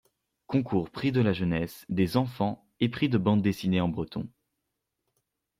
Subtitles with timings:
[0.47, 4.27] Concours Prix de la Jeunesse, des enfants, et prix de bandes-dessinées en breton.